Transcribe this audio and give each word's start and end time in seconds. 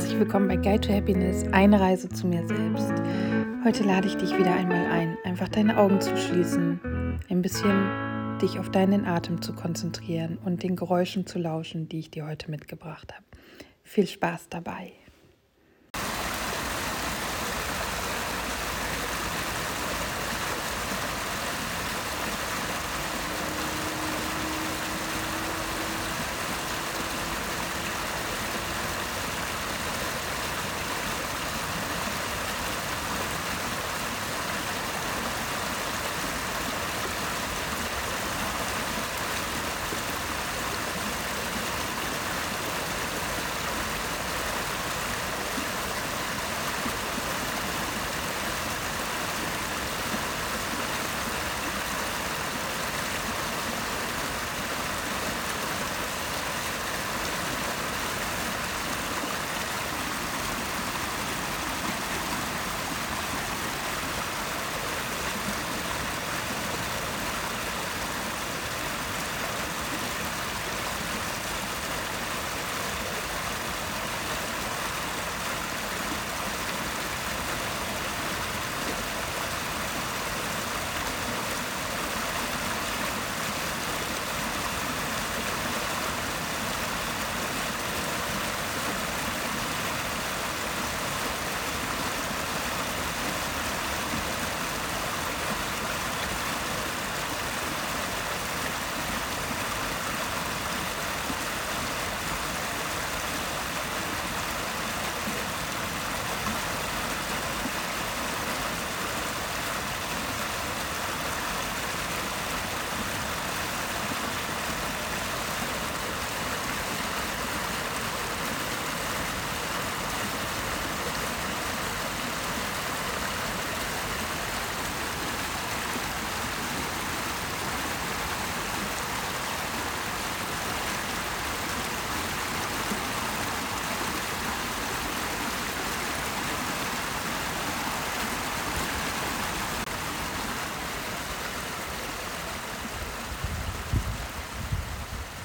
herzlich 0.00 0.18
willkommen 0.18 0.48
bei 0.48 0.56
Guide 0.56 0.80
to 0.80 0.94
Happiness, 0.94 1.44
eine 1.52 1.78
Reise 1.78 2.08
zu 2.08 2.26
mir 2.26 2.46
selbst. 2.46 2.90
Heute 3.66 3.84
lade 3.84 4.06
ich 4.06 4.16
dich 4.16 4.34
wieder 4.34 4.50
einmal 4.50 4.86
ein, 4.86 5.18
einfach 5.24 5.48
deine 5.48 5.76
Augen 5.76 6.00
zu 6.00 6.16
schließen, 6.16 7.20
ein 7.28 7.42
bisschen 7.42 8.38
dich 8.40 8.58
auf 8.58 8.70
deinen 8.70 9.04
Atem 9.04 9.42
zu 9.42 9.52
konzentrieren 9.52 10.38
und 10.42 10.62
den 10.62 10.74
Geräuschen 10.74 11.26
zu 11.26 11.38
lauschen, 11.38 11.90
die 11.90 11.98
ich 11.98 12.10
dir 12.10 12.26
heute 12.26 12.50
mitgebracht 12.50 13.12
habe. 13.12 13.24
Viel 13.82 14.06
Spaß 14.06 14.48
dabei! 14.48 14.92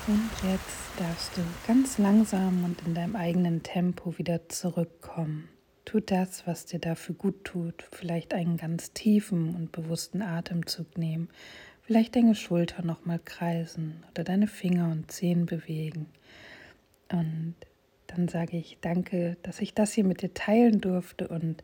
Und 0.08 0.30
jetzt 0.44 1.00
darfst 1.00 1.36
du 1.36 1.42
ganz 1.66 1.98
langsam 1.98 2.64
und 2.64 2.80
in 2.86 2.94
deinem 2.94 3.16
eigenen 3.16 3.64
Tempo 3.64 4.18
wieder 4.20 4.48
zurückkommen. 4.50 5.50
Tu 5.84 6.00
das, 6.00 6.46
was 6.46 6.68
dir 6.68 6.80
dafür 6.80 7.16
gut 7.16 7.44
tut. 7.44 7.88
Vielleicht 7.92 8.36
einen 8.36 8.58
ganz 8.58 8.94
tiefen 8.94 9.56
und 9.56 9.72
bewussten 9.72 10.22
Atemzug 10.22 10.98
nehmen. 10.98 11.30
Vielleicht 11.82 12.16
deine 12.16 12.36
Schulter 12.36 12.84
nochmal 12.84 13.20
kreisen 13.24 14.04
oder 14.12 14.24
deine 14.24 14.48
Finger 14.48 14.92
und 14.92 15.12
Zehen 15.12 15.48
bewegen. 15.48 16.06
Und 17.12 17.56
dann 18.08 18.28
sage 18.28 18.58
ich 18.58 18.78
danke, 18.82 19.38
dass 19.42 19.60
ich 19.60 19.74
das 19.74 19.94
hier 19.94 20.04
mit 20.04 20.22
dir 20.22 20.34
teilen 20.34 20.82
durfte 20.82 21.28
und 21.28 21.64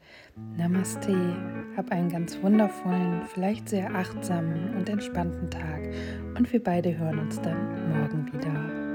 Namaste. 0.58 1.61
Hab 1.78 1.92
einen 1.92 2.10
ganz 2.10 2.42
wundervollen, 2.42 3.22
vielleicht 3.34 3.70
sehr 3.70 3.96
achtsamen 3.96 4.76
und 4.76 4.90
entspannten 4.90 5.50
Tag 5.50 5.82
und 6.38 6.52
wir 6.52 6.62
beide 6.62 6.98
hören 6.98 7.20
uns 7.20 7.40
dann 7.42 7.58
morgen 7.90 8.28
wieder. 8.34 8.91